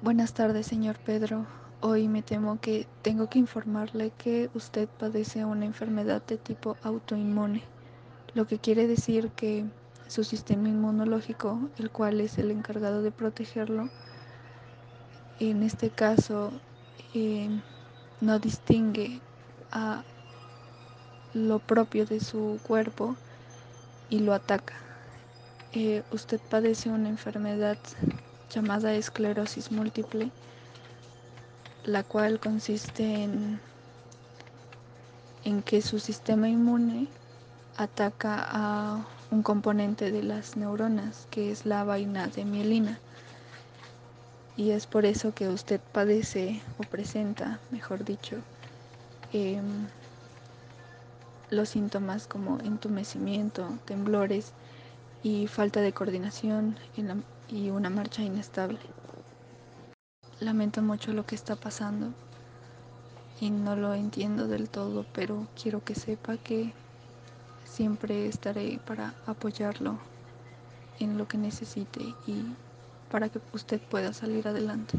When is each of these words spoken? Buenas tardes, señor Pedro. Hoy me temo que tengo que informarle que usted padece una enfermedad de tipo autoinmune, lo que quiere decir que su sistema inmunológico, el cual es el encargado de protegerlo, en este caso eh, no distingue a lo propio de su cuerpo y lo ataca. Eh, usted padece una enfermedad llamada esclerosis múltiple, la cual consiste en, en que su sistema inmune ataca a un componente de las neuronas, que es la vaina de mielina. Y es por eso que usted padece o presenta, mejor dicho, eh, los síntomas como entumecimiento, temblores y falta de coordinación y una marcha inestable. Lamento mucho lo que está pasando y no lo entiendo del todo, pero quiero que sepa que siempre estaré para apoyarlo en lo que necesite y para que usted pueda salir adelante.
Buenas 0.00 0.32
tardes, 0.32 0.68
señor 0.68 0.96
Pedro. 1.00 1.44
Hoy 1.80 2.06
me 2.06 2.22
temo 2.22 2.60
que 2.60 2.86
tengo 3.02 3.28
que 3.28 3.40
informarle 3.40 4.12
que 4.16 4.48
usted 4.54 4.88
padece 4.88 5.44
una 5.44 5.64
enfermedad 5.64 6.22
de 6.24 6.36
tipo 6.36 6.76
autoinmune, 6.84 7.64
lo 8.32 8.46
que 8.46 8.60
quiere 8.60 8.86
decir 8.86 9.30
que 9.30 9.64
su 10.06 10.22
sistema 10.22 10.68
inmunológico, 10.68 11.58
el 11.78 11.90
cual 11.90 12.20
es 12.20 12.38
el 12.38 12.52
encargado 12.52 13.02
de 13.02 13.10
protegerlo, 13.10 13.88
en 15.40 15.64
este 15.64 15.90
caso 15.90 16.52
eh, 17.12 17.50
no 18.20 18.38
distingue 18.38 19.20
a 19.72 20.04
lo 21.34 21.58
propio 21.58 22.06
de 22.06 22.20
su 22.20 22.60
cuerpo 22.62 23.16
y 24.10 24.20
lo 24.20 24.32
ataca. 24.32 24.74
Eh, 25.72 26.04
usted 26.12 26.40
padece 26.48 26.88
una 26.88 27.08
enfermedad 27.08 27.78
llamada 28.50 28.94
esclerosis 28.94 29.70
múltiple, 29.70 30.30
la 31.84 32.02
cual 32.02 32.40
consiste 32.40 33.24
en, 33.24 33.60
en 35.44 35.62
que 35.62 35.82
su 35.82 35.98
sistema 35.98 36.48
inmune 36.48 37.08
ataca 37.76 38.44
a 38.48 39.06
un 39.30 39.42
componente 39.42 40.10
de 40.10 40.22
las 40.22 40.56
neuronas, 40.56 41.26
que 41.30 41.50
es 41.50 41.66
la 41.66 41.84
vaina 41.84 42.26
de 42.28 42.44
mielina. 42.44 42.98
Y 44.56 44.70
es 44.70 44.86
por 44.86 45.06
eso 45.06 45.32
que 45.34 45.48
usted 45.48 45.80
padece 45.92 46.60
o 46.78 46.82
presenta, 46.82 47.60
mejor 47.70 48.04
dicho, 48.04 48.36
eh, 49.32 49.60
los 51.50 51.68
síntomas 51.68 52.26
como 52.26 52.58
entumecimiento, 52.60 53.78
temblores 53.84 54.52
y 55.22 55.46
falta 55.46 55.80
de 55.80 55.92
coordinación 55.92 56.76
y 57.48 57.70
una 57.70 57.90
marcha 57.90 58.22
inestable. 58.22 58.78
Lamento 60.40 60.82
mucho 60.82 61.12
lo 61.12 61.26
que 61.26 61.34
está 61.34 61.56
pasando 61.56 62.12
y 63.40 63.50
no 63.50 63.76
lo 63.76 63.94
entiendo 63.94 64.46
del 64.46 64.68
todo, 64.68 65.04
pero 65.12 65.46
quiero 65.60 65.82
que 65.82 65.94
sepa 65.94 66.36
que 66.36 66.72
siempre 67.64 68.26
estaré 68.26 68.80
para 68.86 69.14
apoyarlo 69.26 69.98
en 71.00 71.18
lo 71.18 71.28
que 71.28 71.38
necesite 71.38 72.00
y 72.26 72.44
para 73.10 73.28
que 73.28 73.40
usted 73.52 73.80
pueda 73.80 74.12
salir 74.12 74.46
adelante. 74.48 74.98